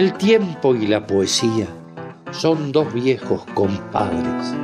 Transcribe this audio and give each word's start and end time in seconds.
El 0.00 0.14
tiempo 0.14 0.74
y 0.74 0.86
la 0.86 1.06
poesía 1.06 1.66
son 2.30 2.72
dos 2.72 2.90
viejos 2.94 3.44
compadres. 3.52 4.54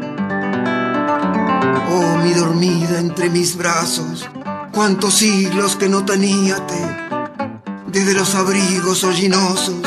Oh, 1.91 2.17
mi 2.25 2.33
dormida 2.33 2.99
entre 2.99 3.29
mis 3.29 3.55
brazos, 3.55 4.27
cuántos 4.73 5.13
siglos 5.13 5.77
que 5.77 5.91
no 5.91 6.07
teníate, 6.07 6.81
desde 7.89 8.15
los 8.15 8.35
abrigos 8.35 9.05
hollinosos, 9.05 9.83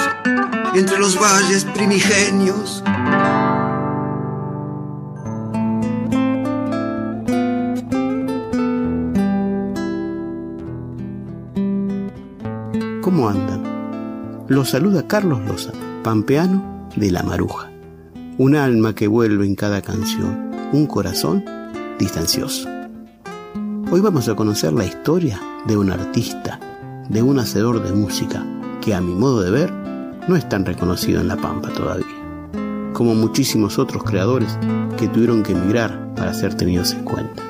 entre 0.75 0.99
los 0.99 1.19
valles 1.19 1.65
primigenios. 1.65 2.83
¿Cómo 13.01 13.29
andan? 13.29 13.68
Los 14.49 14.69
saluda 14.69 15.05
Carlos 15.05 15.41
Loza, 15.47 15.73
pampeano 16.03 16.89
de 16.95 17.11
La 17.11 17.21
Maruja. 17.21 17.69
Un 18.39 18.55
alma 18.55 18.95
que 18.95 19.07
vuelve 19.07 19.45
en 19.45 19.53
cada 19.53 19.83
canción, 19.83 20.49
un 20.73 20.87
corazón 20.87 21.45
distancioso. 21.99 22.67
Hoy 23.91 24.01
vamos 24.01 24.27
a 24.27 24.33
conocer 24.33 24.73
la 24.73 24.85
historia 24.85 25.39
de 25.67 25.77
un 25.77 25.91
artista, 25.91 26.59
de 27.09 27.21
un 27.21 27.37
hacedor 27.37 27.83
de 27.83 27.91
música, 27.91 28.43
que 28.81 28.95
a 28.95 29.01
mi 29.01 29.13
modo 29.13 29.43
de 29.43 29.51
ver 29.51 29.71
no 30.27 30.35
es 30.35 30.49
tan 30.49 30.65
reconocido 30.65 31.21
en 31.21 31.27
La 31.27 31.37
Pampa 31.37 31.69
todavía, 31.69 32.49
como 32.93 33.13
muchísimos 33.13 33.77
otros 33.77 34.03
creadores 34.03 34.57
que 34.97 35.07
tuvieron 35.09 35.43
que 35.43 35.51
emigrar 35.51 36.15
para 36.15 36.33
ser 36.33 36.55
tenidos 36.55 36.93
en 36.93 37.03
cuenta. 37.03 37.43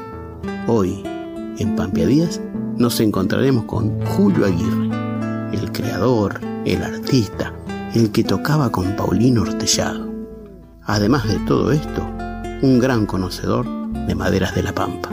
Hoy, 0.68 1.02
en 1.60 1.78
Pampeadías, 1.78 2.42
nos 2.76 3.00
encontraremos 3.00 3.64
con 3.64 4.06
Julio 4.06 4.46
Aguirre, 4.46 4.90
el 5.54 5.72
creador, 5.72 6.49
el 6.66 6.84
artista, 6.84 7.54
el 7.94 8.12
que 8.12 8.24
tocaba 8.24 8.72
con 8.72 8.96
Paulino 8.96 9.42
Ortellado. 9.42 10.10
Además 10.84 11.28
de 11.28 11.40
todo 11.40 11.72
esto, 11.72 12.06
un 12.62 12.80
gran 12.80 13.06
conocedor 13.06 13.66
de 14.06 14.16
maderas 14.16 14.56
de 14.56 14.64
la 14.64 14.74
pampa. 14.74 15.10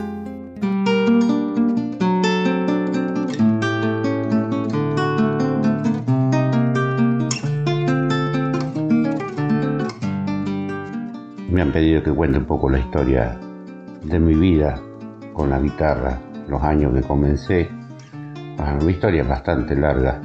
Me 11.50 11.62
han 11.62 11.72
pedido 11.72 12.02
que 12.02 12.12
cuente 12.12 12.38
un 12.38 12.44
poco 12.44 12.68
la 12.68 12.78
historia 12.78 13.38
de 14.02 14.18
mi 14.18 14.34
vida 14.34 14.80
con 15.32 15.50
la 15.50 15.60
guitarra, 15.60 16.18
los 16.48 16.62
años 16.62 16.92
que 16.94 17.02
comencé. 17.02 17.70
Mi 18.82 18.92
historia 18.92 19.22
es 19.22 19.28
bastante 19.28 19.74
larga. 19.74 20.20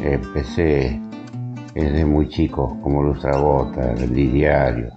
Empecé 0.00 1.00
desde 1.74 2.04
muy 2.04 2.28
chico, 2.28 2.78
como 2.82 3.02
lustragota, 3.02 3.92
el 3.92 4.14
diario. 4.14 4.88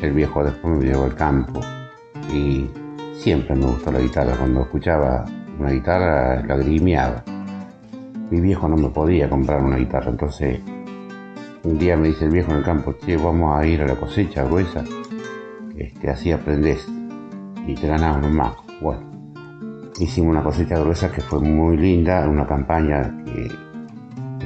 El 0.00 0.12
viejo 0.12 0.42
después 0.42 0.78
me 0.78 0.84
llevó 0.86 1.04
al 1.04 1.14
campo 1.14 1.60
y 2.32 2.68
siempre 3.14 3.54
me 3.54 3.66
gustó 3.66 3.92
la 3.92 4.00
guitarra. 4.00 4.36
Cuando 4.36 4.62
escuchaba 4.62 5.24
una 5.58 5.70
guitarra 5.70 6.42
lagrimeaba. 6.44 7.22
Mi 8.30 8.40
viejo 8.40 8.68
no 8.68 8.76
me 8.76 8.88
podía 8.88 9.28
comprar 9.28 9.62
una 9.62 9.76
guitarra, 9.76 10.10
entonces 10.10 10.60
un 11.64 11.78
día 11.78 11.96
me 11.96 12.08
dice 12.08 12.24
el 12.24 12.30
viejo 12.30 12.50
en 12.50 12.58
el 12.58 12.64
campo, 12.64 12.94
che, 12.94 13.16
vamos 13.16 13.56
a 13.56 13.66
ir 13.66 13.82
a 13.82 13.86
la 13.86 13.94
cosecha 13.94 14.42
gruesa, 14.44 14.82
este, 15.76 16.10
así 16.10 16.32
aprendes 16.32 16.88
y 17.66 17.74
te 17.74 17.86
ganamos 17.86 18.30
más. 18.32 18.54
Bueno, 18.80 19.02
hicimos 20.00 20.30
una 20.30 20.42
cosecha 20.42 20.78
gruesa 20.78 21.12
que 21.12 21.20
fue 21.20 21.40
muy 21.40 21.76
linda, 21.76 22.26
una 22.28 22.46
campaña 22.46 23.14
que 23.24 23.50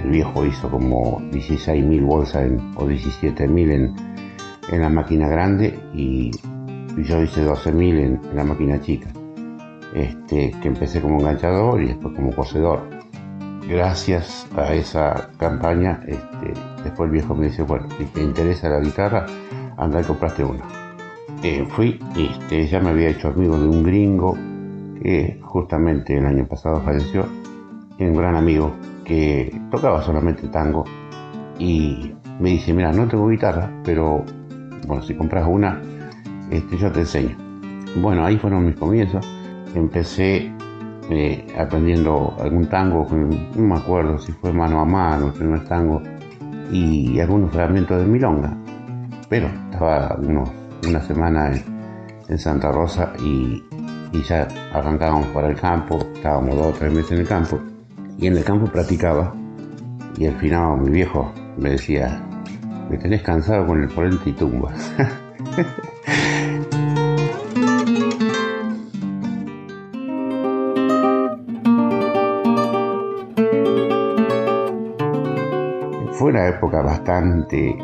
el 0.03 0.11
viejo 0.11 0.45
hizo 0.45 0.71
como 0.71 1.21
16.000 1.31 2.05
bolsas 2.05 2.51
o 2.77 2.87
17.000 2.87 3.71
en, 3.71 3.95
en 4.71 4.81
la 4.81 4.89
máquina 4.89 5.29
grande 5.29 5.79
y 5.95 6.31
yo 6.97 7.23
hice 7.23 7.47
12.000 7.47 7.81
en, 7.83 8.21
en 8.31 8.37
la 8.37 8.45
máquina 8.45 8.81
chica. 8.81 9.09
Este, 9.95 10.55
que 10.61 10.69
empecé 10.69 11.01
como 11.01 11.21
enganchador 11.21 11.83
y 11.83 11.87
después 11.87 12.15
como 12.15 12.31
cosedor. 12.31 12.83
Gracias 13.67 14.47
a 14.55 14.75
esa 14.75 15.31
campaña, 15.39 16.03
este, 16.07 16.53
después 16.85 17.07
el 17.07 17.13
viejo 17.13 17.35
me 17.35 17.47
dice, 17.47 17.63
bueno, 17.63 17.89
si 17.97 18.05
te 18.05 18.23
interesa 18.23 18.69
la 18.69 18.81
guitarra, 18.81 19.27
anda 19.77 20.01
y 20.01 20.05
compraste 20.05 20.45
una. 20.45 20.63
Eh, 21.43 21.65
fui, 21.67 21.99
este, 22.17 22.67
ya 22.67 22.81
me 22.81 22.91
había 22.91 23.09
hecho 23.09 23.29
amigo 23.29 23.59
de 23.59 23.67
un 23.67 23.83
gringo 23.83 24.37
que 25.03 25.41
justamente 25.43 26.17
el 26.17 26.27
año 26.27 26.47
pasado 26.47 26.81
falleció, 26.83 27.27
un 27.99 28.15
gran 28.15 28.37
amigo 28.37 28.75
que 29.07 29.59
tocaba 29.71 30.03
solamente 30.03 30.49
tango 30.49 30.85
y 31.59 32.13
me 32.41 32.51
dice, 32.51 32.75
mira, 32.75 32.93
no 32.93 33.07
tengo 33.07 33.29
guitarra, 33.29 33.71
pero 33.85 34.25
bueno, 34.87 35.03
si 35.03 35.15
compras 35.15 35.47
una, 35.49 35.81
este, 36.51 36.77
yo 36.77 36.93
te 36.93 37.01
enseño. 37.01 37.37
Bueno, 37.97 38.25
ahí 38.25 38.37
fueron 38.37 38.67
mis 38.67 38.77
comienzos. 38.77 39.27
Empecé 39.75 40.53
eh, 41.11 41.47
aprendiendo 41.59 42.37
algún 42.41 42.67
tango, 42.67 43.07
no 43.11 43.63
me 43.63 43.77
acuerdo 43.77 44.19
si 44.19 44.33
fue 44.33 44.53
mano 44.53 44.81
a 44.81 44.85
mano, 44.85 45.29
el 45.29 45.33
primer 45.33 45.65
tango, 45.65 46.03
y 46.71 47.19
algunos 47.21 47.53
fragmentos 47.53 47.99
de 47.99 48.07
milonga. 48.07 48.57
Pero 49.29 49.49
estaba 49.71 50.19
una 50.87 51.01
semana 51.01 51.53
en, 51.53 51.65
en 52.29 52.39
Santa 52.39 52.71
Rosa 52.71 53.13
y, 53.21 53.63
y, 54.13 54.23
ya 54.23 54.47
arrancábamos 54.73 55.27
para 55.29 55.49
el 55.49 55.59
campo, 55.59 55.99
estábamos 56.15 56.55
dos 56.57 56.67
o 56.67 56.79
tres 56.79 56.93
meses 56.93 57.13
en 57.13 57.19
el 57.19 57.29
campo, 57.29 57.59
y 58.19 58.27
en 58.27 58.37
el 58.37 58.45
campo 58.45 58.67
practicaba. 58.67 59.35
Y 60.19 60.27
al 60.27 60.37
final 60.37 60.81
mi 60.81 60.91
viejo 60.91 61.33
me 61.59 61.71
decía, 61.71 62.23
me 62.91 62.99
tenés 62.99 63.23
cansado 63.23 63.67
con 63.67 63.83
el 63.83 63.89
polente 63.89 64.31
y 64.31 64.33
tumba. 64.33 64.73
Fue 76.13 76.31
una 76.31 76.49
época 76.49 76.83
bastante... 76.83 77.77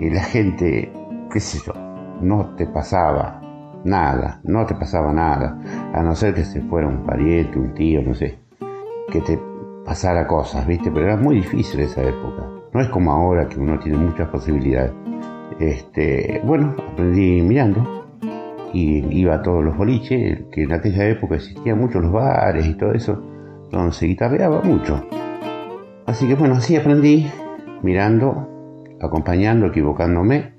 Y 0.00 0.10
la 0.10 0.22
gente, 0.22 0.92
qué 1.32 1.40
sé 1.40 1.58
yo, 1.66 1.72
no 2.20 2.54
te 2.54 2.66
pasaba 2.66 3.42
nada, 3.84 4.40
no 4.44 4.64
te 4.64 4.76
pasaba 4.76 5.12
nada, 5.12 5.58
a 5.92 6.02
no 6.02 6.14
ser 6.14 6.34
que 6.34 6.44
se 6.44 6.60
fuera 6.62 6.86
un 6.86 7.04
pariente, 7.04 7.58
un 7.58 7.74
tío, 7.74 8.00
no 8.02 8.14
sé, 8.14 8.38
que 9.10 9.20
te 9.20 9.40
pasara 9.88 10.26
cosas, 10.26 10.66
¿viste? 10.66 10.90
Pero 10.90 11.06
era 11.06 11.16
muy 11.16 11.36
difícil 11.36 11.80
esa 11.80 12.02
época. 12.02 12.46
No 12.74 12.80
es 12.82 12.88
como 12.90 13.10
ahora 13.10 13.48
que 13.48 13.58
uno 13.58 13.78
tiene 13.78 13.96
muchas 13.96 14.28
posibilidades. 14.28 14.92
Este, 15.58 16.42
bueno, 16.44 16.76
aprendí 16.92 17.40
mirando 17.40 18.06
y 18.74 18.98
iba 19.18 19.36
a 19.36 19.42
todos 19.42 19.64
los 19.64 19.74
boliches, 19.78 20.42
que 20.52 20.64
en 20.64 20.72
aquella 20.72 21.08
época 21.08 21.36
existían 21.36 21.78
muchos 21.78 22.02
los 22.02 22.12
bares 22.12 22.66
y 22.66 22.74
todo 22.74 22.92
eso, 22.92 23.18
donde 23.70 23.92
se 23.92 24.04
guitarreaba 24.04 24.60
mucho. 24.60 25.02
Así 26.04 26.28
que 26.28 26.34
bueno, 26.34 26.56
así 26.56 26.76
aprendí, 26.76 27.26
mirando, 27.82 28.46
acompañando, 29.00 29.68
equivocándome 29.68 30.52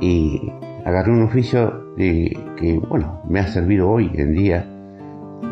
y 0.00 0.50
agarré 0.86 1.12
un 1.12 1.24
oficio 1.24 1.92
de, 1.98 2.34
que, 2.56 2.78
bueno, 2.78 3.20
me 3.28 3.40
ha 3.40 3.46
servido 3.46 3.90
hoy 3.90 4.10
en 4.14 4.32
día 4.32 4.77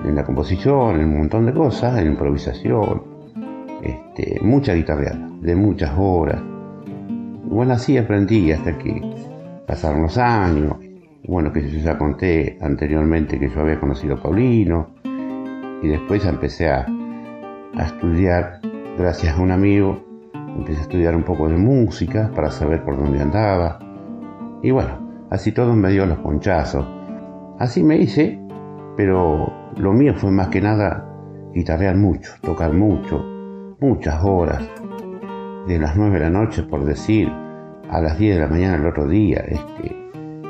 en 0.05 0.15
la 0.15 0.25
composición, 0.25 1.01
en 1.01 1.07
un 1.07 1.19
montón 1.19 1.47
de 1.47 1.53
cosas, 1.53 1.99
en 1.99 2.09
improvisación, 2.09 3.03
este, 3.83 4.41
mucha 4.43 4.75
guitarreada, 4.75 5.29
de 5.41 5.55
muchas 5.57 5.93
horas. 5.97 6.41
Bueno, 7.45 7.75
así 7.75 7.97
aprendí 7.97 8.53
hasta 8.53 8.77
que 8.79 9.01
pasaron 9.67 10.03
los 10.03 10.19
años. 10.19 10.77
Bueno, 11.27 11.53
que 11.53 11.69
yo 11.69 11.79
ya 11.81 11.99
conté 11.99 12.59
anteriormente 12.61 13.39
que 13.39 13.49
yo 13.49 13.61
había 13.61 13.81
conocido 13.81 14.15
a 14.15 14.23
Paulino 14.23 14.91
y 15.83 15.89
después 15.89 16.25
empecé 16.25 16.69
a, 16.69 16.87
a 17.75 17.85
estudiar, 17.85 18.61
gracias 18.97 19.37
a 19.37 19.41
un 19.41 19.51
amigo, 19.51 20.05
empecé 20.57 20.79
a 20.79 20.83
estudiar 20.83 21.17
un 21.17 21.25
poco 21.25 21.49
de 21.49 21.57
música 21.57 22.31
para 22.35 22.51
saber 22.51 22.85
por 22.85 22.97
dónde 22.97 23.21
andaba. 23.21 23.79
Y 24.63 24.71
bueno, 24.71 25.27
así 25.31 25.53
todo 25.53 25.75
me 25.75 25.91
dio 25.91 26.07
los 26.07 26.19
ponchazos. 26.19 26.87
Así 27.59 27.83
me 27.83 27.97
hice, 27.97 28.39
pero 28.97 29.66
lo 29.77 29.93
mío 29.93 30.15
fue 30.15 30.31
más 30.31 30.49
que 30.49 30.61
nada 30.61 31.07
guitarrear 31.55 31.97
mucho, 31.97 32.33
tocar 32.43 32.73
mucho, 32.73 33.23
muchas 33.81 34.23
horas. 34.25 34.63
de 35.67 35.79
las 35.81 35.97
9 35.97 36.15
de 36.15 36.21
la 36.21 36.31
noche, 36.31 36.63
por 36.63 36.85
decir, 36.85 37.29
a 37.91 38.01
las 38.01 38.19
10 38.19 38.37
de 38.37 38.41
la 38.41 38.47
mañana 38.47 38.77
el 38.77 38.87
otro 38.87 39.09
día, 39.09 39.45
este, 39.49 39.97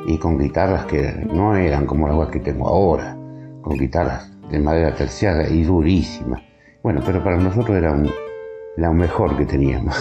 y 0.06 0.18
con 0.18 0.38
guitarras 0.38 0.84
que 0.84 1.26
no 1.32 1.56
eran 1.56 1.86
como 1.86 2.06
las 2.06 2.28
que 2.28 2.40
tengo 2.40 2.68
ahora, 2.68 3.16
con 3.62 3.78
guitarras 3.78 4.30
de 4.50 4.58
madera 4.58 4.94
terciada 4.94 5.48
y 5.48 5.64
durísimas. 5.64 6.42
Bueno, 6.82 7.00
pero 7.04 7.24
para 7.24 7.38
nosotros 7.38 7.76
era 7.76 7.96
lo 8.76 8.92
mejor 8.92 9.36
que 9.38 9.46
teníamos. 9.46 9.96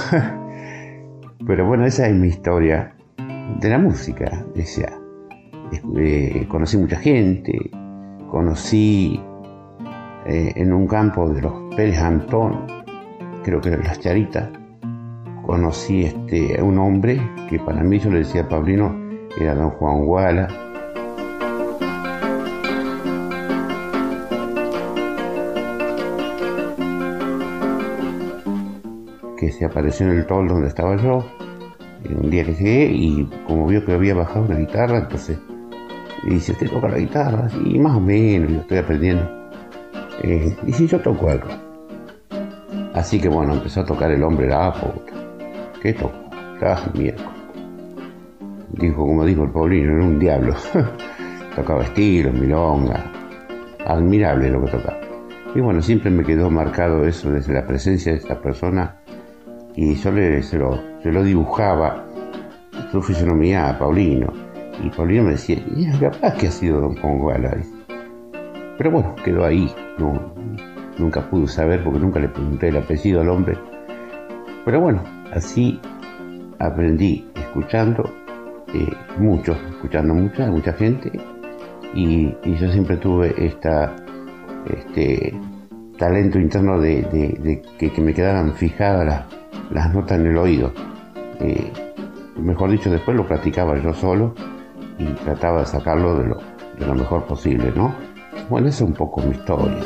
pero 1.47 1.65
bueno, 1.65 1.85
esa 1.85 2.07
es 2.07 2.13
mi 2.13 2.27
historia 2.27 2.93
de 3.59 3.69
la 3.69 3.77
música. 3.77 4.45
Decía, 4.53 4.91
eh, 5.97 6.45
conocí 6.49 6.77
mucha 6.77 6.97
gente, 6.97 7.71
conocí 8.35 9.17
eh, 10.25 10.51
en 10.57 10.73
un 10.73 10.87
campo 10.87 11.29
de 11.29 11.41
los 11.41 11.53
Pérez 11.73 12.01
Antón, 12.01 12.67
creo 13.45 13.61
que 13.61 13.69
era 13.69 13.81
Las 13.81 13.97
Charitas, 14.01 14.49
conocí 15.45 16.03
este, 16.03 16.59
a 16.59 16.63
un 16.65 16.77
hombre 16.77 17.17
que 17.49 17.59
para 17.59 17.81
mí 17.81 17.97
yo 17.97 18.09
le 18.09 18.19
decía 18.19 18.41
a 18.41 18.49
Pablino, 18.49 18.93
era 19.39 19.55
don 19.55 19.69
Juan 19.69 20.03
Guala. 20.03 20.49
que 29.37 29.49
se 29.49 29.63
apareció 29.63 30.07
en 30.07 30.17
el 30.17 30.27
tol 30.27 30.49
donde 30.49 30.67
estaba 30.67 30.97
yo, 30.97 31.23
un 32.21 32.29
día 32.29 32.43
que 32.43 32.53
llegué 32.53 32.91
y 32.91 33.29
como 33.47 33.67
vio 33.67 33.85
que 33.85 33.93
había 33.93 34.13
bajado 34.13 34.43
una 34.43 34.57
guitarra, 34.57 34.97
entonces 34.97 35.39
dice, 36.23 36.53
¿te 36.53 36.67
toca 36.67 36.87
la 36.87 36.97
guitarra? 36.97 37.47
Y 37.63 37.79
más 37.79 37.95
o 37.95 37.99
menos, 37.99 38.51
yo 38.51 38.59
estoy 38.59 38.77
aprendiendo. 38.77 39.29
Eh, 40.23 40.55
y 40.65 40.73
si 40.73 40.87
yo 40.87 40.99
toco 40.99 41.29
algo. 41.29 41.47
Así 42.93 43.19
que 43.19 43.27
bueno, 43.27 43.53
empezó 43.53 43.81
a 43.81 43.85
tocar 43.85 44.11
el 44.11 44.23
hombre 44.23 44.47
la 44.47 44.71
puta. 44.73 45.13
¿Qué 45.81 45.93
tocó? 45.93 46.13
Ah, 46.61 46.79
miércoles. 46.93 47.29
Dijo, 48.71 49.05
como 49.05 49.25
dijo 49.25 49.43
el 49.43 49.51
Paulino, 49.51 49.93
era 49.93 50.03
un 50.03 50.17
diablo. 50.17 50.55
tocaba 51.55 51.83
estilos, 51.83 52.33
milonga. 52.33 53.03
Admirable 53.85 54.49
lo 54.49 54.63
que 54.63 54.71
tocaba. 54.71 54.99
Y 55.53 55.59
bueno, 55.59 55.81
siempre 55.81 56.09
me 56.09 56.23
quedó 56.23 56.49
marcado 56.49 57.05
eso 57.05 57.31
desde 57.31 57.53
la 57.53 57.67
presencia 57.67 58.11
de 58.11 58.17
esta 58.17 58.41
persona. 58.41 58.97
Y 59.75 59.95
yo 59.95 60.11
le, 60.11 60.41
se, 60.41 60.57
lo, 60.57 60.79
se 61.03 61.11
lo 61.11 61.23
dibujaba 61.23 62.05
su 62.91 63.01
fisonomía 63.01 63.69
a 63.69 63.77
Paulino. 63.77 64.44
Y 64.83 64.89
Paulino 64.89 65.23
me 65.23 65.31
decía, 65.31 65.57
capaz 65.99 66.33
que 66.35 66.47
ha 66.47 66.51
sido 66.51 66.81
Don 66.81 66.95
Juan 66.97 67.43
Pero 68.77 68.91
bueno, 68.91 69.15
quedó 69.23 69.45
ahí. 69.45 69.73
No, 69.97 70.33
nunca 70.97 71.29
pude 71.29 71.47
saber 71.47 71.83
porque 71.83 71.99
nunca 71.99 72.19
le 72.19 72.29
pregunté 72.29 72.69
el 72.69 72.77
apellido 72.77 73.21
al 73.21 73.29
hombre. 73.29 73.57
Pero 74.65 74.81
bueno, 74.81 75.03
así 75.33 75.79
aprendí 76.59 77.29
escuchando 77.35 78.03
eh, 78.73 78.93
mucho, 79.19 79.53
escuchando 79.69 80.13
mucha, 80.13 80.47
mucha 80.47 80.73
gente 80.73 81.11
y, 81.93 82.35
yo 82.43 82.71
siempre 82.71 82.97
tuve 82.97 83.33
esta, 83.37 83.95
este 84.65 85.33
talento 85.97 86.39
interno 86.39 86.79
de, 86.79 87.61
que, 87.77 88.01
me 88.01 88.13
quedaran 88.13 88.53
fijadas 88.53 89.25
las, 89.71 89.93
notas 89.93 90.19
en 90.19 90.27
el 90.27 90.37
oído. 90.37 90.73
Eh, 91.39 91.71
mejor 92.37 92.71
dicho, 92.71 92.89
después 92.89 93.15
lo 93.15 93.25
practicaba 93.27 93.77
yo 93.77 93.93
solo 93.93 94.33
y 94.97 95.05
trataba 95.23 95.59
de 95.59 95.65
sacarlo 95.65 96.17
de 96.17 96.27
lo, 96.27 96.37
de 96.79 96.85
lo 96.85 96.95
mejor 96.95 97.25
posible, 97.25 97.71
¿no? 97.75 97.93
Bueno, 98.49 98.67
esa 98.67 98.83
es 98.83 98.89
un 98.89 98.93
poco 98.93 99.21
mi 99.21 99.35
historia. 99.35 99.81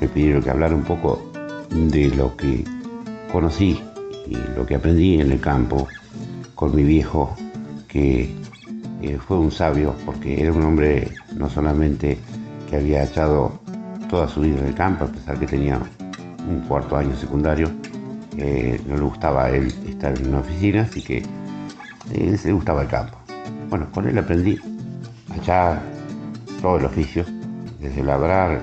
Me 0.00 0.08
pidieron 0.08 0.42
que 0.42 0.50
hablar 0.50 0.74
un 0.74 0.82
poco 0.82 1.30
de 1.70 2.08
lo 2.10 2.36
que 2.36 2.64
conocí 3.32 3.80
y 4.26 4.36
lo 4.56 4.66
que 4.66 4.74
aprendí 4.74 5.20
en 5.20 5.32
el 5.32 5.40
campo 5.40 5.88
con 6.54 6.74
mi 6.74 6.82
viejo, 6.82 7.34
que 7.94 8.28
eh, 9.02 9.18
fue 9.24 9.38
un 9.38 9.52
sabio 9.52 9.94
porque 10.04 10.42
era 10.42 10.52
un 10.52 10.64
hombre 10.64 11.12
no 11.36 11.48
solamente 11.48 12.18
que 12.68 12.76
había 12.76 13.04
echado 13.04 13.60
toda 14.10 14.26
su 14.26 14.40
vida 14.40 14.58
en 14.58 14.66
el 14.66 14.74
campo, 14.74 15.04
a 15.04 15.06
pesar 15.06 15.38
que 15.38 15.46
tenía 15.46 15.78
un 16.48 16.60
cuarto 16.62 16.96
año 16.96 17.14
secundario, 17.14 17.70
eh, 18.36 18.80
no 18.88 18.96
le 18.96 19.02
gustaba 19.02 19.44
a 19.44 19.50
él 19.50 19.72
estar 19.88 20.18
en 20.18 20.28
una 20.28 20.40
oficina, 20.40 20.82
así 20.82 21.02
que 21.02 21.22
se 22.36 22.48
le 22.48 22.52
gustaba 22.52 22.82
el 22.82 22.88
campo. 22.88 23.16
Bueno, 23.70 23.86
con 23.92 24.08
él 24.08 24.18
aprendí 24.18 24.58
a 25.30 25.36
echar 25.36 25.80
todo 26.60 26.78
el 26.78 26.86
oficio, 26.86 27.24
desde 27.80 28.02
labrar 28.02 28.60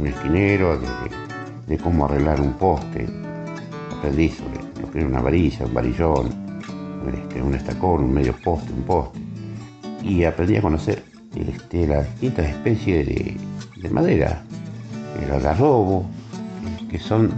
un, 0.00 0.06
esquinero, 0.08 0.80
de, 1.68 1.78
cómo 1.78 2.06
arreglar 2.06 2.40
un 2.40 2.54
poste, 2.54 3.06
aprendí 3.96 4.28
sobre 4.28 4.58
lo 4.80 4.90
que 4.90 4.98
era 4.98 5.06
una 5.06 5.20
varilla, 5.20 5.66
un 5.66 5.74
varillón, 5.74 6.43
un 7.42 7.54
estacón, 7.54 8.04
un 8.04 8.12
medio 8.12 8.34
poste, 8.42 8.72
un 8.72 8.82
poste, 8.82 9.18
y 10.02 10.24
aprendí 10.24 10.56
a 10.56 10.62
conocer 10.62 11.02
este, 11.36 11.86
las 11.86 12.10
distintas 12.12 12.46
especies 12.46 13.06
de, 13.06 13.90
madera, 13.90 14.42
el 15.22 15.30
algarrobo, 15.30 16.06
que 16.90 16.98
son 16.98 17.30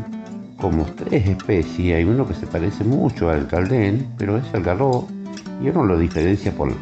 como 0.61 0.85
tres 0.85 1.29
especies, 1.29 1.97
hay 1.97 2.05
uno 2.05 2.27
que 2.27 2.35
se 2.35 2.47
parece 2.47 2.85
mucho 2.85 3.31
al 3.31 3.47
caldén, 3.49 4.07
pero 4.17 4.39
es 4.39 4.45
algarrobo, 4.55 5.09
y 5.63 5.69
uno 5.69 5.85
lo 5.85 5.99
diferencia 5.99 6.53
por, 6.53 6.73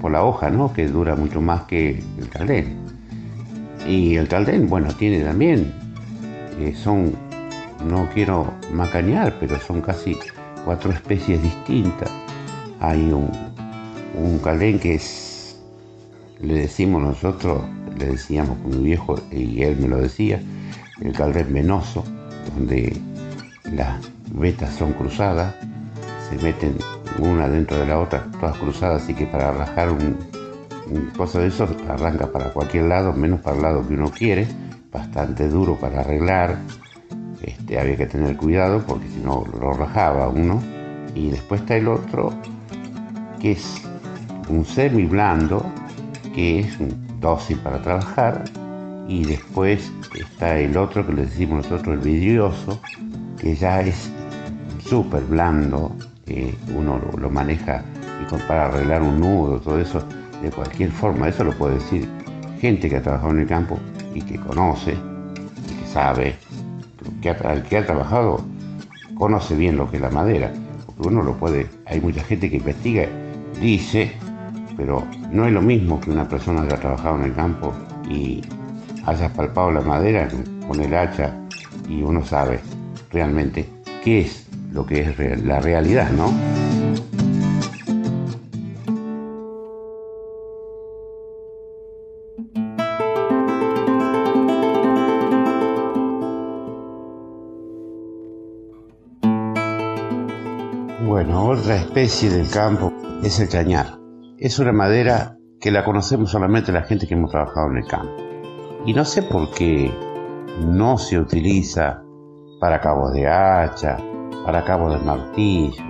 por 0.00 0.12
la 0.12 0.24
hoja, 0.24 0.50
¿no? 0.50 0.72
que 0.72 0.86
dura 0.86 1.16
mucho 1.16 1.40
más 1.40 1.62
que 1.62 2.02
el 2.18 2.28
caldén. 2.28 2.76
Y 3.86 4.16
el 4.16 4.28
caldén, 4.28 4.68
bueno, 4.68 4.92
tiene 4.94 5.24
también, 5.24 5.72
eh, 6.60 6.74
son, 6.76 7.12
no 7.88 8.08
quiero 8.14 8.52
macanear, 8.72 9.34
pero 9.40 9.58
son 9.58 9.80
casi 9.80 10.16
cuatro 10.64 10.92
especies 10.92 11.42
distintas. 11.42 12.10
Hay 12.80 13.12
un, 13.12 13.30
un 14.14 14.78
que 14.78 14.94
es 14.94 15.30
le 16.40 16.54
decimos 16.54 17.02
nosotros, 17.02 17.62
le 17.98 18.06
decíamos 18.06 18.58
con 18.58 18.70
mi 18.70 18.84
viejo, 18.84 19.16
y 19.30 19.62
él 19.62 19.76
me 19.78 19.88
lo 19.88 19.98
decía, 19.98 20.40
el 21.00 21.12
caldén 21.12 21.52
venoso, 21.52 22.04
donde 22.54 22.96
las 23.72 24.00
vetas 24.32 24.74
son 24.74 24.92
cruzadas, 24.94 25.54
se 26.28 26.36
meten 26.42 26.76
una 27.18 27.48
dentro 27.48 27.78
de 27.78 27.86
la 27.86 27.98
otra, 27.98 28.26
todas 28.40 28.56
cruzadas, 28.56 29.02
así 29.02 29.14
que 29.14 29.26
para 29.26 29.52
rajar 29.52 29.90
un, 29.90 30.16
cosa 31.16 31.40
de 31.40 31.48
eso 31.48 31.68
arranca 31.88 32.32
para 32.32 32.52
cualquier 32.52 32.84
lado, 32.84 33.12
menos 33.12 33.40
para 33.40 33.56
el 33.56 33.62
lado 33.62 33.86
que 33.86 33.94
uno 33.94 34.10
quiere, 34.10 34.46
bastante 34.90 35.48
duro 35.48 35.76
para 35.76 36.00
arreglar, 36.00 36.58
este, 37.42 37.78
había 37.78 37.96
que 37.96 38.06
tener 38.06 38.36
cuidado 38.36 38.82
porque 38.86 39.08
si 39.08 39.20
no 39.20 39.44
lo 39.60 39.72
rajaba 39.72 40.28
uno, 40.28 40.62
y 41.14 41.30
después 41.30 41.60
está 41.60 41.76
el 41.76 41.88
otro, 41.88 42.32
que 43.40 43.52
es 43.52 43.82
un 44.48 44.64
semi 44.64 45.04
blando, 45.04 45.64
que 46.34 46.60
es 46.60 46.78
un 46.78 47.20
dócil 47.20 47.58
para 47.58 47.80
trabajar, 47.82 48.44
y 49.08 49.24
después 49.24 49.90
está 50.14 50.58
el 50.58 50.76
otro 50.76 51.06
que 51.06 51.12
le 51.12 51.22
decimos 51.22 51.64
nosotros 51.64 51.96
el 51.96 52.00
vidrioso, 52.00 52.80
que 53.38 53.56
ya 53.56 53.80
es 53.80 54.10
súper 54.78 55.22
blando, 55.24 55.96
uno 56.76 57.00
lo, 57.18 57.30
maneja 57.30 57.82
y 58.22 58.46
para 58.46 58.66
arreglar 58.66 59.02
un 59.02 59.20
nudo, 59.20 59.58
todo 59.60 59.80
eso, 59.80 60.02
de 60.42 60.50
cualquier 60.50 60.90
forma, 60.90 61.28
eso 61.28 61.42
lo 61.44 61.52
puede 61.52 61.74
decir 61.74 62.08
gente 62.60 62.88
que 62.88 62.96
ha 62.96 63.02
trabajado 63.02 63.32
en 63.32 63.40
el 63.40 63.46
campo 63.46 63.78
y 64.14 64.22
que 64.22 64.38
conoce, 64.38 64.92
y 64.92 65.74
que 65.74 65.86
sabe, 65.86 66.36
que 67.20 67.30
ha, 67.30 67.62
que 67.62 67.78
ha 67.78 67.86
trabajado, 67.86 68.44
conoce 69.14 69.56
bien 69.56 69.76
lo 69.76 69.90
que 69.90 69.96
es 69.96 70.02
la 70.02 70.10
madera, 70.10 70.52
porque 70.86 71.08
uno 71.08 71.22
lo 71.22 71.34
puede, 71.34 71.66
hay 71.86 72.00
mucha 72.00 72.22
gente 72.22 72.50
que 72.50 72.56
investiga, 72.56 73.08
dice, 73.60 74.12
pero 74.76 75.06
no 75.30 75.46
es 75.46 75.52
lo 75.52 75.60
mismo 75.60 76.00
que 76.00 76.10
una 76.10 76.26
persona 76.26 76.66
que 76.66 76.74
ha 76.74 76.80
trabajado 76.80 77.16
en 77.16 77.24
el 77.24 77.34
campo 77.34 77.72
y 78.08 78.40
haya 79.04 79.28
palpado 79.32 79.70
la 79.70 79.82
madera 79.82 80.28
con 80.66 80.80
el 80.80 80.94
hacha 80.94 81.34
y 81.88 82.02
uno 82.02 82.24
sabe 82.24 82.60
realmente 83.10 83.68
qué 84.02 84.20
es 84.22 84.46
lo 84.72 84.86
que 84.86 85.00
es 85.00 85.44
la 85.44 85.60
realidad, 85.60 86.10
¿no? 86.12 86.32
Bueno, 101.06 101.48
otra 101.48 101.76
especie 101.76 102.30
del 102.30 102.48
campo 102.48 102.99
es 103.22 103.40
el 103.40 103.48
cañar 103.48 104.00
es 104.40 104.58
una 104.58 104.72
madera 104.72 105.36
que 105.60 105.70
la 105.70 105.84
conocemos 105.84 106.30
solamente 106.30 106.72
la 106.72 106.84
gente 106.84 107.06
que 107.06 107.12
hemos 107.12 107.30
trabajado 107.30 107.70
en 107.70 107.76
el 107.76 107.86
campo. 107.86 108.16
Y 108.86 108.94
no 108.94 109.04
sé 109.04 109.22
por 109.22 109.50
qué 109.50 109.92
no 110.66 110.96
se 110.96 111.18
utiliza 111.18 112.02
para 112.58 112.80
cabos 112.80 113.12
de 113.12 113.28
hacha, 113.28 113.98
para 114.46 114.64
cabo 114.64 114.90
de 114.90 114.98
martillo. 115.04 115.84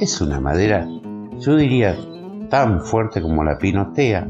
Es 0.00 0.20
una 0.20 0.40
madera, 0.40 0.88
yo 1.38 1.54
diría, 1.54 1.96
tan 2.50 2.80
fuerte 2.80 3.22
como 3.22 3.44
la 3.44 3.56
pinotea. 3.56 4.28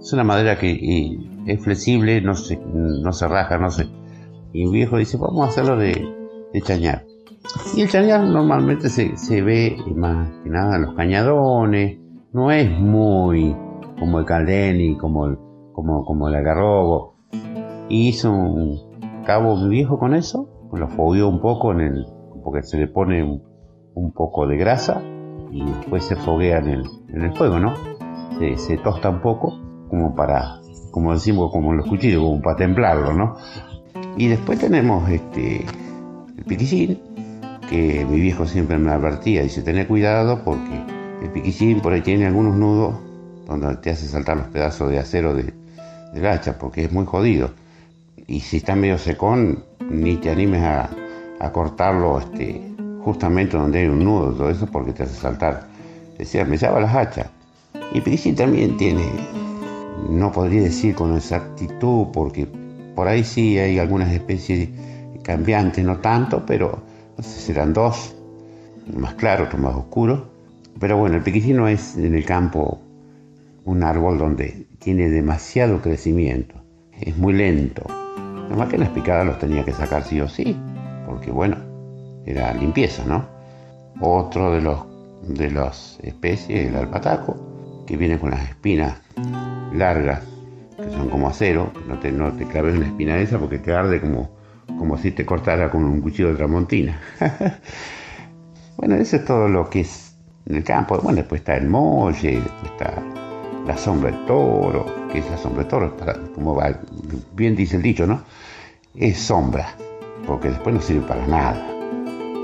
Es 0.00 0.12
una 0.12 0.24
madera 0.24 0.58
que 0.58 1.16
es 1.46 1.62
flexible, 1.62 2.20
no 2.20 2.34
se, 2.34 2.56
no 2.56 3.12
se 3.12 3.28
raja, 3.28 3.56
no 3.56 3.70
se... 3.70 3.86
Y 4.52 4.66
un 4.66 4.72
viejo 4.72 4.96
dice, 4.96 5.16
vamos 5.16 5.46
a 5.46 5.50
hacerlo 5.50 5.76
de, 5.76 6.12
de 6.52 6.60
chañar. 6.60 7.04
Y 7.74 7.82
el 7.82 7.88
chañar 7.88 8.24
normalmente 8.24 8.88
se, 8.88 9.16
se, 9.16 9.42
ve 9.42 9.76
más 9.94 10.28
que 10.42 10.50
nada 10.50 10.76
en 10.76 10.82
los 10.82 10.94
cañadones, 10.94 11.98
no 12.32 12.50
es 12.50 12.70
muy 12.70 13.56
como 13.98 14.18
el 14.18 14.24
caldeni, 14.24 14.96
como 14.96 15.26
el, 15.26 15.38
como, 15.72 16.04
como 16.04 16.28
el 16.28 16.34
agarrobo. 16.34 17.16
Hizo 17.88 18.32
un 18.32 19.22
cabo 19.24 19.56
muy 19.56 19.70
viejo 19.70 19.98
con 19.98 20.14
eso, 20.14 20.48
lo 20.72 20.88
fogueó 20.88 21.28
un 21.28 21.40
poco 21.40 21.72
en 21.72 21.80
el, 21.80 22.06
porque 22.42 22.62
se 22.62 22.78
le 22.78 22.88
pone 22.88 23.22
un, 23.22 24.12
poco 24.12 24.46
de 24.46 24.56
grasa 24.56 25.02
y 25.50 25.64
después 25.64 26.04
se 26.04 26.16
foguea 26.16 26.58
en 26.58 26.68
el, 26.68 26.84
en 27.08 27.22
el 27.22 27.36
fuego, 27.36 27.58
¿no? 27.58 27.74
Se, 28.38 28.56
se, 28.56 28.76
tosta 28.78 29.10
un 29.10 29.20
poco 29.20 29.58
como 29.88 30.14
para, 30.14 30.60
como 30.90 31.12
decimos, 31.12 31.50
como 31.50 31.72
los 31.72 31.86
cuchillos, 31.86 32.22
como 32.22 32.40
para 32.42 32.56
templarlo, 32.56 33.12
¿no? 33.12 33.36
Y 34.16 34.28
después 34.28 34.58
tenemos 34.58 35.08
este, 35.08 35.64
el 36.36 36.44
piquillín, 36.44 37.00
que 37.68 38.06
mi 38.08 38.20
viejo 38.20 38.46
siempre 38.46 38.78
me 38.78 38.90
advertía, 38.90 39.42
dice, 39.42 39.62
tener 39.62 39.86
cuidado 39.86 40.42
porque 40.44 40.82
el 41.22 41.30
piquillín 41.30 41.80
por 41.80 41.92
ahí 41.92 42.02
tiene 42.02 42.26
algunos 42.26 42.56
nudos 42.56 42.94
donde 43.46 43.76
te 43.76 43.90
hace 43.90 44.06
saltar 44.06 44.36
los 44.36 44.46
pedazos 44.48 44.90
de 44.90 44.98
acero 44.98 45.34
de, 45.34 45.52
del 46.12 46.26
hacha, 46.26 46.58
porque 46.58 46.84
es 46.84 46.92
muy 46.92 47.06
jodido. 47.06 47.50
Y 48.26 48.40
si 48.40 48.58
está 48.58 48.74
medio 48.74 48.98
secón, 48.98 49.64
ni 49.88 50.16
te 50.16 50.30
animes 50.30 50.62
a, 50.62 50.90
a 51.38 51.52
cortarlo 51.52 52.18
este, 52.18 52.60
justamente 53.02 53.56
donde 53.56 53.80
hay 53.80 53.86
un 53.86 54.04
nudo, 54.04 54.32
todo 54.32 54.50
eso, 54.50 54.66
porque 54.66 54.92
te 54.92 55.04
hace 55.04 55.14
saltar. 55.14 55.68
Decía, 56.18 56.44
me 56.44 56.56
llama 56.56 56.80
las 56.80 56.94
hachas. 56.94 57.28
Y 57.92 58.00
piquillín 58.00 58.34
también 58.34 58.76
tiene, 58.76 59.04
no 60.10 60.32
podría 60.32 60.62
decir 60.62 60.94
con 60.94 61.16
exactitud, 61.16 62.08
porque 62.12 62.48
por 62.94 63.06
ahí 63.06 63.22
sí 63.22 63.58
hay 63.58 63.78
algunas 63.78 64.10
especies 64.10 64.70
cambiantes, 65.22 65.84
no 65.84 65.98
tanto, 65.98 66.44
pero 66.46 66.85
serán 67.20 67.72
dos, 67.72 68.14
más 68.94 69.14
claro, 69.14 69.44
otro 69.44 69.58
más 69.58 69.74
oscuro. 69.74 70.28
Pero 70.78 70.98
bueno, 70.98 71.16
el 71.16 71.22
piquillín 71.22 71.56
no 71.56 71.68
es 71.68 71.96
en 71.96 72.14
el 72.14 72.24
campo 72.24 72.80
un 73.64 73.82
árbol 73.82 74.18
donde 74.18 74.66
tiene 74.78 75.08
demasiado 75.08 75.80
crecimiento, 75.80 76.54
es 76.92 77.16
muy 77.16 77.32
lento. 77.32 77.84
Las 78.56 78.90
picadas 78.90 79.26
los 79.26 79.38
tenía 79.38 79.64
que 79.64 79.72
sacar 79.72 80.04
sí 80.04 80.20
o 80.20 80.28
sí, 80.28 80.56
porque 81.06 81.30
bueno, 81.30 81.56
era 82.24 82.54
limpieza, 82.54 83.04
¿no? 83.04 83.26
Otro 84.00 84.52
de 84.52 84.60
los 84.60 84.84
de 85.22 85.50
las 85.50 85.98
especies, 86.02 86.68
el 86.68 86.76
alpataco, 86.76 87.84
que 87.86 87.96
viene 87.96 88.18
con 88.18 88.30
las 88.30 88.48
espinas 88.48 89.00
largas, 89.72 90.22
que 90.76 90.90
son 90.90 91.08
como 91.08 91.28
acero, 91.28 91.72
no 91.88 91.98
te, 91.98 92.12
no 92.12 92.32
te 92.32 92.44
claves 92.46 92.76
una 92.76 92.86
espina 92.86 93.18
esa 93.18 93.38
porque 93.38 93.58
te 93.58 93.72
arde 93.72 94.00
como, 94.00 94.30
como 94.78 94.96
si 94.98 95.12
te 95.12 95.24
cortara 95.24 95.70
con 95.70 95.84
un 95.84 96.00
cuchillo 96.00 96.28
de 96.28 96.34
tramontina. 96.34 97.00
bueno, 98.76 98.96
eso 98.96 99.16
es 99.16 99.24
todo 99.24 99.48
lo 99.48 99.68
que 99.68 99.80
es 99.80 100.16
en 100.46 100.56
el 100.56 100.64
campo. 100.64 100.98
Bueno, 100.98 101.16
después 101.16 101.40
está 101.40 101.56
el 101.56 101.68
molle, 101.68 102.40
después 102.40 102.72
está 102.72 103.02
la 103.66 103.76
sombra 103.76 104.10
del 104.10 104.24
toro, 104.26 105.08
que 105.10 105.18
es 105.18 105.30
la 105.30 105.36
sombra 105.36 105.62
del 105.62 105.68
toro, 105.68 105.96
para, 105.96 106.14
como 106.34 106.54
va, 106.54 106.78
bien 107.34 107.56
dice 107.56 107.76
el 107.76 107.82
dicho, 107.82 108.06
¿no? 108.06 108.22
Es 108.94 109.18
sombra, 109.18 109.74
porque 110.26 110.50
después 110.50 110.74
no 110.74 110.80
sirve 110.80 111.06
para 111.06 111.26
nada. 111.26 111.66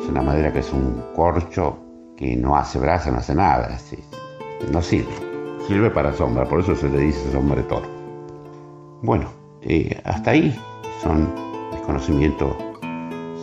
Es 0.03 0.09
una 0.09 0.23
madera 0.23 0.53
que 0.53 0.59
es 0.59 0.73
un 0.73 1.03
corcho 1.15 1.79
que 2.17 2.37
no 2.37 2.57
hace 2.57 2.79
brasa, 2.79 3.11
no 3.11 3.19
hace 3.19 3.35
nada, 3.35 3.79
no 4.71 4.83
sirve. 4.83 5.13
Sirve 5.67 5.91
para 5.91 6.13
sombra, 6.13 6.45
por 6.45 6.61
eso 6.61 6.75
se 6.75 6.89
le 6.89 6.99
dice 6.99 7.31
sombra 7.31 7.57
de 7.57 7.63
toro. 7.63 7.87
Bueno, 9.03 9.31
eh, 9.63 10.01
hasta 10.05 10.33
ahí 10.33 10.59
son 11.03 11.52
mis 11.83 11.87
conocimientos 11.87 12.55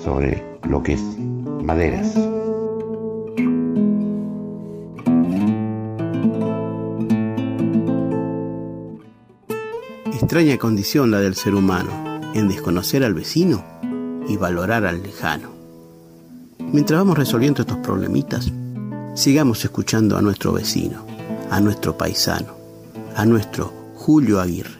sobre 0.04 0.44
lo 0.64 0.82
que 0.82 0.94
es 0.94 1.02
maderas. 1.64 2.16
extraña 10.12 10.60
condición 10.60 11.10
la 11.10 11.20
del 11.22 11.34
ser 11.34 11.56
humano, 11.56 11.90
en 12.36 12.50
desconocer 12.50 13.04
al 13.04 13.16
vecino 13.16 13.64
y 14.28 14.38
valorar 14.38 14.86
al 14.86 15.02
lejano. 15.02 15.50
Mientras 16.60 17.00
vamos 17.00 17.18
resolviendo 17.18 17.64
estos 17.64 17.80
problemitas, 17.80 18.52
sigamos 19.16 19.66
escuchando 19.66 20.18
a 20.18 20.22
nuestro 20.22 20.54
vecino, 20.54 21.04
a 21.50 21.60
nuestro 21.60 21.98
paisano, 21.98 22.54
a 23.16 23.26
nuestro 23.26 23.74
Julio 23.96 24.40
Aguirre. 24.40 24.80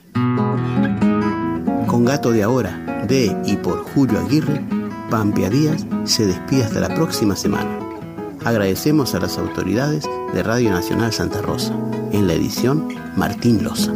Con 1.88 2.06
Gato 2.06 2.32
de 2.32 2.44
Ahora, 2.44 2.89
de 3.08 3.36
y 3.46 3.56
por 3.58 3.84
Julio 3.84 4.20
Aguirre, 4.20 4.62
Pampia 5.10 5.50
Díaz 5.50 5.86
se 6.04 6.26
despide 6.26 6.64
hasta 6.64 6.80
la 6.80 6.94
próxima 6.94 7.36
semana. 7.36 7.80
Agradecemos 8.46 9.16
a 9.16 9.20
las 9.20 9.38
autoridades 9.38 10.08
de 10.34 10.44
Radio 10.44 10.72
Nacional 10.72 11.12
Santa 11.12 11.42
Rosa, 11.42 11.74
en 12.12 12.28
la 12.28 12.34
edición 12.34 12.88
Martín 13.16 13.64
Loza. 13.64 13.94